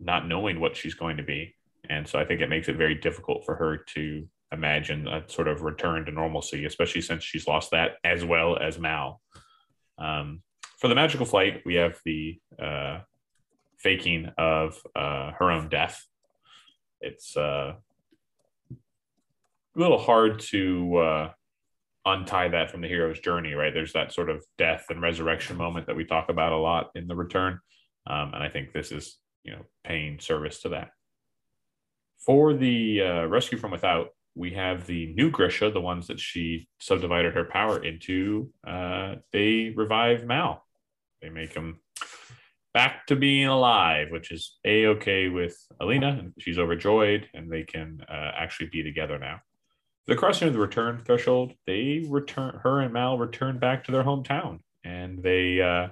[0.00, 1.54] not knowing what she's going to be.
[1.88, 5.48] And so I think it makes it very difficult for her to imagine a sort
[5.48, 9.20] of return to normalcy, especially since she's lost that as well as Mal.
[9.98, 10.42] Um,
[10.78, 13.00] for the magical flight, we have the uh,
[13.78, 16.04] faking of uh, her own death.
[17.00, 17.74] It's uh,
[18.70, 21.30] a little hard to uh,
[22.06, 23.72] untie that from the hero's journey, right?
[23.72, 27.06] There's that sort of death and resurrection moment that we talk about a lot in
[27.06, 27.60] the return.
[28.06, 30.90] Um, and I think this is, you know, paying service to that.
[32.18, 36.68] For the uh, rescue from without, we have the new Grisha, the ones that she
[36.78, 38.50] subdivided her power into.
[38.66, 40.64] Uh, they revive Mal.
[41.20, 41.80] They make him
[42.72, 46.22] back to being alive, which is a okay with Alina.
[46.38, 49.40] She's overjoyed, and they can uh, actually be together now.
[50.06, 52.58] The crossing of the return threshold, they return.
[52.62, 55.88] Her and Mal return back to their hometown, and they uh,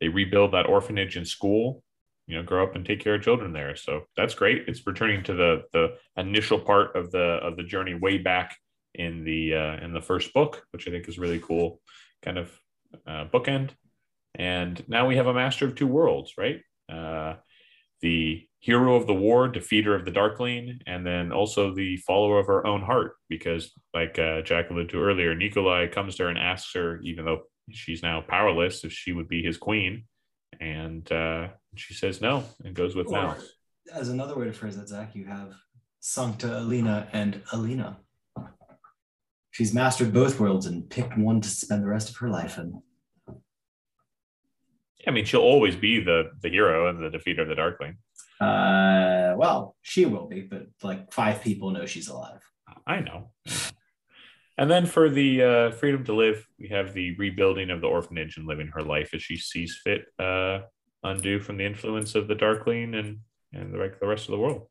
[0.00, 1.82] they rebuild that orphanage and school
[2.26, 3.76] you know grow up and take care of children there.
[3.76, 4.64] So that's great.
[4.66, 8.56] It's returning to the the initial part of the of the journey way back
[8.94, 11.80] in the uh, in the first book which i think is really cool
[12.22, 12.52] kind of
[13.06, 13.70] uh, bookend.
[14.36, 16.60] And now we have a master of two worlds right?
[16.88, 17.34] Uh,
[18.02, 22.46] the hero of the war defeater of the darkling and then also the follower of
[22.46, 26.38] her own heart because like uh, jack alluded to earlier nikolai comes to her and
[26.38, 30.04] asks her even though she's now powerless if she would be his queen.
[30.60, 33.36] And uh, she says no and goes with Or, Mal.
[33.92, 35.54] as another way to phrase that, Zach, you have
[36.00, 37.98] Sancta Alina and Alina.
[39.50, 42.82] She's mastered both worlds and picked one to spend the rest of her life in.
[45.06, 47.98] I mean, she'll always be the the hero and the defeater of the Darkling.
[48.40, 52.40] Uh, well, she will be, but like five people know she's alive.
[52.86, 53.30] I know.
[54.56, 58.36] And then for the uh, freedom to live, we have the rebuilding of the orphanage
[58.36, 60.60] and living her life as she sees fit, uh,
[61.04, 63.18] undo from the influence of the Darkling and
[63.52, 64.66] and the, the rest of the world.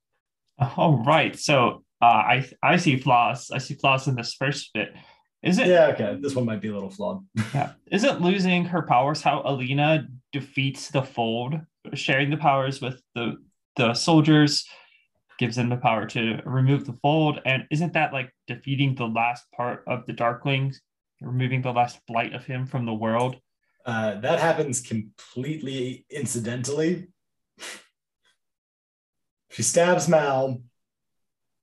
[0.60, 1.38] Oh right.
[1.38, 3.50] So uh, I I see flaws.
[3.52, 4.94] I see flaws in this first bit.
[5.42, 5.68] Is it?
[5.68, 6.18] Yeah, okay.
[6.20, 7.26] This one might be a little flawed.
[7.54, 7.74] Yeah.
[7.92, 11.56] Isn't losing her powers how Alina defeats the fold,
[11.94, 13.38] sharing the powers with the
[13.76, 14.66] the soldiers,
[15.40, 19.46] gives them the power to remove the fold, and isn't that like defeating the last
[19.56, 20.74] part of the Darkling,
[21.22, 23.38] removing the last blight of him from the world?
[23.86, 27.08] Uh, that happens completely incidentally.
[29.52, 30.62] she stabs Mal,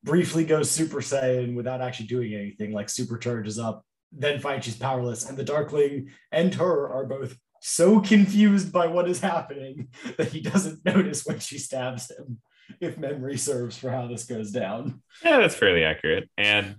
[0.02, 5.28] briefly goes Super Saiyan without actually doing anything, like supercharges up, then finds she's powerless.
[5.28, 10.40] And the Darkling and her are both so confused by what is happening that he
[10.40, 12.40] doesn't notice when she stabs him,
[12.80, 15.02] if memory serves for how this goes down.
[15.24, 16.28] Yeah, that's fairly accurate.
[16.36, 16.76] And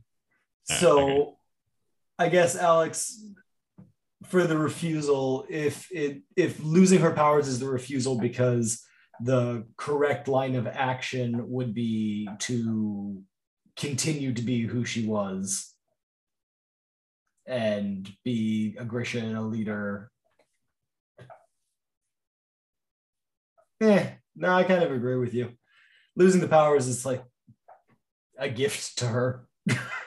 [0.69, 1.31] uh, So okay.
[2.19, 3.23] I guess Alex
[4.25, 8.83] for the refusal if it if losing her powers is the refusal because
[9.23, 13.21] the correct line of action would be to
[13.75, 15.73] continue to be who she was
[17.45, 20.09] and be a Grisha and a leader.
[23.81, 25.49] Eh, no, I kind of agree with you.
[26.15, 27.23] Losing the powers is like
[28.37, 29.47] a gift to her.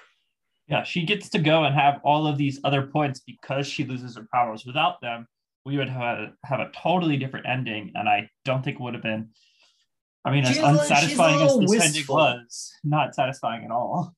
[0.68, 4.16] Yeah, she gets to go and have all of these other points because she loses
[4.16, 4.64] her powers.
[4.64, 5.26] Without them,
[5.66, 9.02] we would have have a totally different ending, and I don't think it would have
[9.02, 9.30] been.
[10.24, 13.70] I mean, as She's a li- a unsatisfying as this ending was, not satisfying at
[13.70, 14.14] all.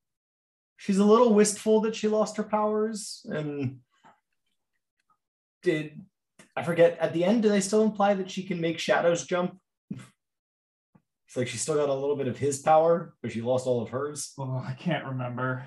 [0.77, 3.79] she's a little wistful that she lost her powers and
[5.63, 6.01] did
[6.55, 9.57] i forget at the end do they still imply that she can make shadows jump
[9.91, 13.83] it's like she still got a little bit of his power but she lost all
[13.83, 15.67] of hers Oh, I can't remember.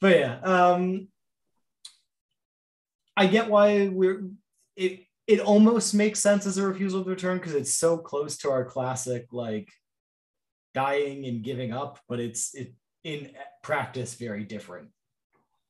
[0.00, 1.08] But yeah um
[3.16, 4.24] i get why we're
[4.76, 8.50] it it almost makes sense as a refusal to return because it's so close to
[8.50, 9.68] our classic like
[10.74, 12.72] dying and giving up but it's it
[13.04, 13.30] in
[13.62, 14.88] practice very different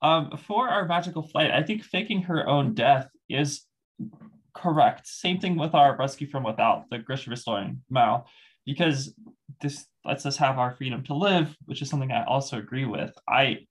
[0.02, 3.66] Um, for our magical flight, I think faking her own death is
[4.54, 5.06] correct.
[5.06, 8.26] Same thing with our rescue from without, the Grisha restoring Mal,
[8.64, 9.14] because
[9.60, 13.12] this lets us have our freedom to live, which is something I also agree with.
[13.28, 13.66] I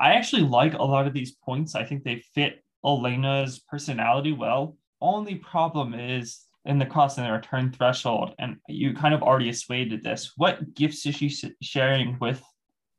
[0.00, 1.74] I actually like a lot of these points.
[1.74, 4.76] I think they fit Alina's personality well.
[5.00, 9.48] Only problem is in the cost and the return threshold, and you kind of already
[9.48, 10.32] assuaded this.
[10.36, 12.42] What gifts is she sharing with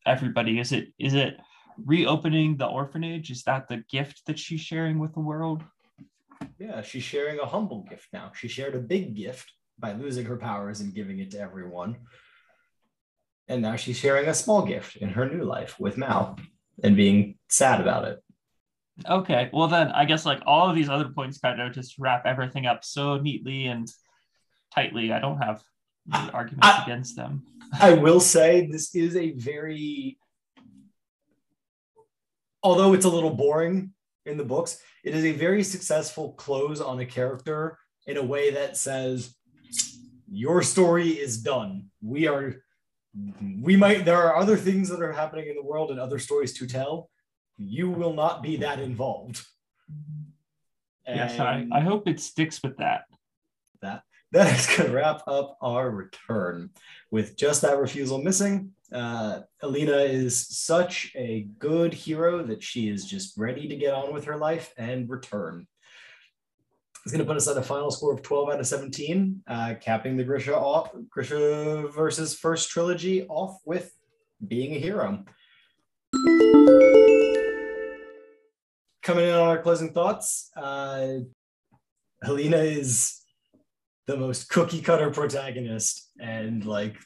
[0.05, 0.59] everybody?
[0.59, 1.37] Is it is it
[1.85, 3.31] reopening the orphanage?
[3.31, 5.63] Is that the gift that she's sharing with the world?
[6.57, 8.31] Yeah, she's sharing a humble gift now.
[8.35, 11.97] She shared a big gift by losing her powers and giving it to everyone.
[13.47, 16.37] And now she's sharing a small gift in her new life with Mal
[16.83, 18.23] and being sad about it.
[19.09, 22.25] Okay, well then I guess like all of these other points kind of just wrap
[22.25, 23.89] everything up so neatly and
[24.73, 25.11] tightly.
[25.13, 25.61] I don't have
[26.33, 27.43] arguments I- against them.
[27.79, 30.17] I will say this is a very,
[32.63, 33.93] although it's a little boring
[34.25, 37.77] in the books, it is a very successful close on a character
[38.07, 39.35] in a way that says,
[40.31, 41.89] Your story is done.
[42.01, 42.55] We are,
[43.61, 46.53] we might, there are other things that are happening in the world and other stories
[46.53, 47.09] to tell.
[47.57, 49.45] You will not be that involved.
[51.07, 53.05] Yes, I, I hope it sticks with that.
[54.31, 56.69] that is going to wrap up our return
[57.09, 58.71] with just that refusal missing.
[58.93, 64.13] Uh, Alina is such a good hero that she is just ready to get on
[64.13, 65.67] with her life and return.
[67.05, 69.75] It's going to put us at a final score of 12 out of 17, uh,
[69.81, 73.91] capping the Grisha off, Grishaverse First Trilogy off with
[74.45, 75.23] being a hero.
[79.01, 81.19] Coming in on our closing thoughts, uh,
[82.21, 83.21] Helena is
[84.07, 86.97] the most cookie cutter protagonist and like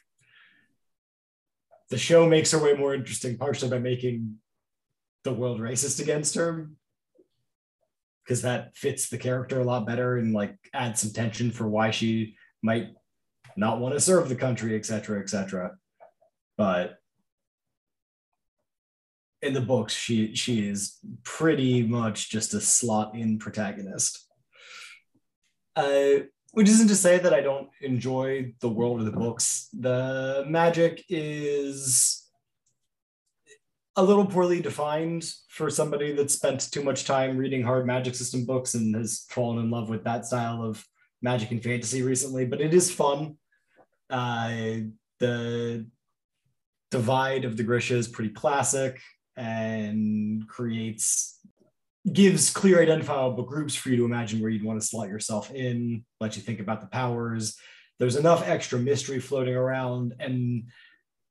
[1.90, 4.36] the show makes her way more interesting partially by making
[5.22, 6.70] the world racist against her
[8.24, 11.90] because that fits the character a lot better and like adds some tension for why
[11.90, 12.88] she might
[13.56, 15.72] not want to serve the country etc etc
[16.56, 16.98] but
[19.42, 24.26] in the books she she is pretty much just a slot in protagonist
[25.76, 26.20] uh
[26.54, 29.68] which isn't to say that I don't enjoy the world of the books.
[29.72, 32.23] The magic is
[33.96, 38.44] a little poorly defined for somebody that spent too much time reading hard magic system
[38.44, 40.84] books and has fallen in love with that style of
[41.22, 43.36] magic and fantasy recently, but it is fun.
[44.10, 44.78] Uh,
[45.20, 45.86] the
[46.90, 49.00] divide of the Grisha is pretty classic
[49.36, 51.40] and creates
[52.12, 56.04] gives clear identifiable groups for you to imagine where you'd want to slot yourself in,
[56.20, 57.56] let you think about the powers.
[57.98, 60.14] There's enough extra mystery floating around.
[60.20, 60.64] And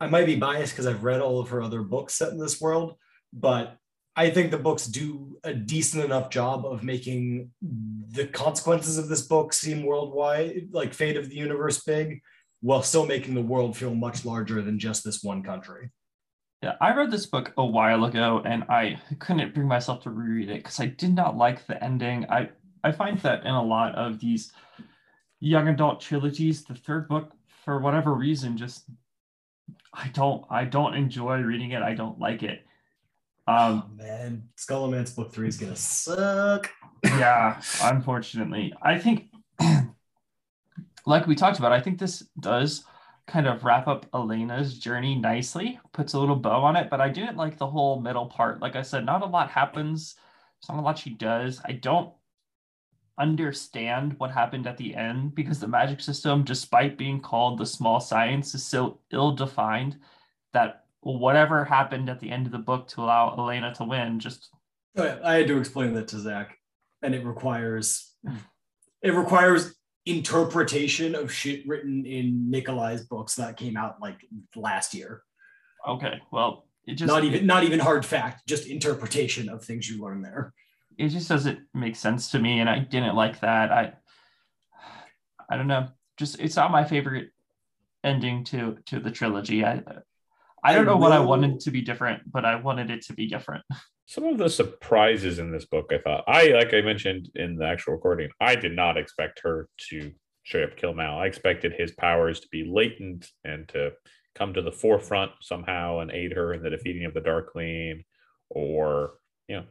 [0.03, 2.59] I might be biased because I've read all of her other books set in this
[2.59, 2.95] world,
[3.31, 3.77] but
[4.15, 9.21] I think the books do a decent enough job of making the consequences of this
[9.21, 12.21] book seem worldwide, like fate of the universe big,
[12.61, 15.89] while still making the world feel much larger than just this one country.
[16.61, 20.49] Yeah, I read this book a while ago and I couldn't bring myself to reread
[20.49, 22.25] it because I did not like the ending.
[22.29, 22.49] I,
[22.83, 24.51] I find that in a lot of these
[25.39, 27.31] young adult trilogies, the third book,
[27.65, 28.85] for whatever reason, just
[29.93, 31.81] I don't I don't enjoy reading it.
[31.81, 32.65] I don't like it.
[33.45, 36.69] Um, oh, man, Scholomance book three is gonna suck.
[37.03, 39.29] yeah, unfortunately, I think,
[41.05, 42.85] like we talked about, I think this does
[43.27, 46.89] kind of wrap up Alina's journey nicely, puts a little bow on it.
[46.89, 48.61] But I didn't like the whole middle part.
[48.61, 50.15] Like I said, not a lot happens.
[50.61, 51.61] There's not a lot she does.
[51.65, 52.13] I don't
[53.19, 57.99] understand what happened at the end because the magic system, despite being called the small
[57.99, 59.97] science, is so ill defined
[60.53, 64.49] that whatever happened at the end of the book to allow Alina to win just.
[64.95, 66.57] Oh, I had to explain that to Zach,
[67.01, 68.15] and it requires
[69.01, 74.17] it requires interpretation of shit written in Nikolai's books that came out like
[74.55, 75.23] last year.
[75.87, 80.01] Okay, well, it just not even not even hard fact, just interpretation of things you
[80.01, 80.53] learn there.
[80.97, 83.71] It just doesn't make sense to me, and I didn't like that.
[83.71, 83.93] I
[85.49, 85.87] I don't know.
[86.17, 87.29] Just it's not my favorite
[88.03, 89.65] ending to to the trilogy.
[89.65, 89.83] I
[90.63, 93.27] I don't know what I wanted to be different, but I wanted it to be
[93.27, 93.63] different.
[94.05, 97.65] some of the surprises in this book, I thought, I like I mentioned in the
[97.65, 100.11] actual recording, I did not expect her to
[100.45, 101.17] straight up kill Mal.
[101.17, 103.93] I expected his powers to be latent and to
[104.35, 108.03] come to the forefront somehow and aid her in the defeating of the Darkling,
[108.49, 109.13] or
[109.47, 109.65] you know,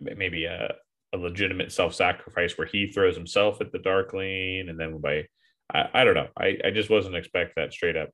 [0.00, 0.74] maybe a,
[1.12, 5.26] a legitimate self-sacrifice where he throws himself at the Darkling, and then by
[5.72, 8.10] I, I don't know, I, I just wasn't expect that straight up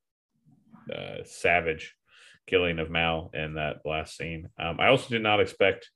[0.94, 1.94] uh, savage
[2.46, 4.48] killing of Mal in that last scene.
[4.58, 5.90] Um, I also did not expect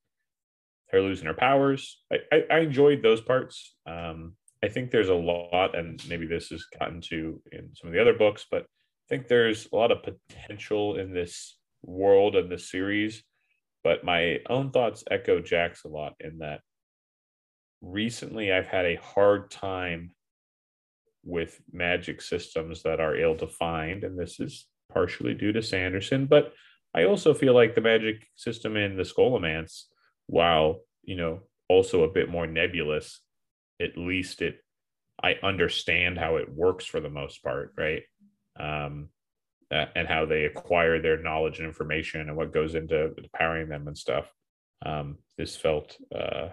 [0.91, 2.03] her losing her powers.
[2.13, 3.75] I, I, I enjoyed those parts.
[3.87, 7.95] Um, I think there's a lot, and maybe this has gotten to in some of
[7.95, 12.51] the other books, but I think there's a lot of potential in this world and
[12.51, 13.25] this series.
[13.85, 16.61] But my own thoughts echo Jack's a lot in that
[17.81, 20.15] recently I've had a hard time
[21.25, 26.53] with magic systems that are ill defined, and this is partially due to Sanderson, but
[26.95, 29.85] I also feel like the magic system in the Scholomance,
[30.27, 33.21] while you know also a bit more nebulous,
[33.81, 34.61] at least it
[35.23, 38.03] I understand how it works for the most part, right?
[38.59, 39.09] Um,
[39.73, 43.97] and how they acquire their knowledge and information and what goes into powering them and
[43.97, 44.31] stuff.
[44.85, 46.49] Um, this felt uh,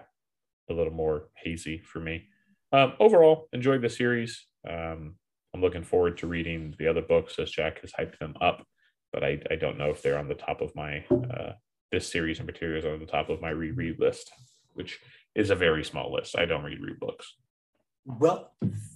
[0.70, 2.28] a little more hazy for me.
[2.72, 4.46] Um, overall, enjoyed the series.
[4.68, 5.16] Um,
[5.52, 8.64] I'm looking forward to reading the other books as Jack has hyped them up,
[9.12, 11.52] but I, I don't know if they're on the top of my uh,
[11.90, 14.30] this series particular is on the top of my reread list,
[14.74, 15.00] which
[15.34, 16.38] is a very small list.
[16.38, 17.34] I don't read read books.
[18.06, 18.52] Well,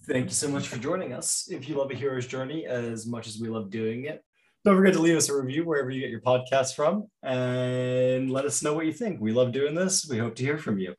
[0.06, 1.48] thank you so much for joining us.
[1.50, 4.24] If you love a hero's journey as much as we love doing it,
[4.64, 8.46] don't forget to leave us a review wherever you get your podcast from and let
[8.46, 9.20] us know what you think.
[9.20, 10.08] We love doing this.
[10.08, 10.94] We hope to hear from you.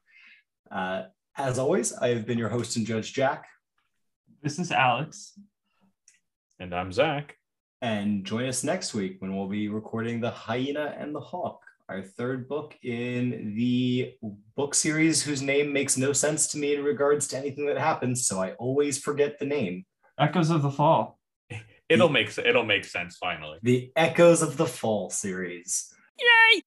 [0.70, 1.04] Uh,
[1.36, 3.48] as always, I have been your host and judge, Jack.
[4.44, 5.34] This is Alex.
[6.60, 7.36] And I'm Zach.
[7.82, 12.02] And join us next week when we'll be recording The Hyena and the Hawk, our
[12.02, 14.14] third book in the
[14.56, 18.28] book series whose name makes no sense to me in regards to anything that happens.
[18.28, 19.86] So I always forget the name.
[20.20, 21.20] Echoes of the Fall.
[21.90, 23.60] It'll make it'll make sense finally.
[23.62, 25.94] The Echoes of the Fall series.
[26.20, 26.64] Yay!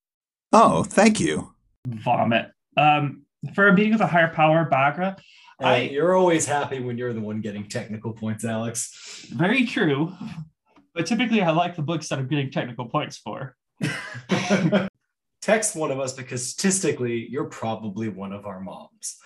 [0.53, 1.55] Oh, thank you.
[1.87, 2.53] Vomit.
[2.77, 3.23] Um,
[3.55, 5.19] for a meeting with a higher power, Baghra,
[5.61, 9.27] I, you're always happy when you're the one getting technical points, Alex.
[9.33, 10.13] Very true.
[10.95, 13.57] But typically, I like the books that I'm getting technical points for.
[15.49, 19.17] Text one of us because statistically, you're probably one of our moms.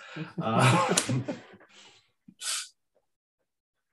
[0.40, 0.94] Uh,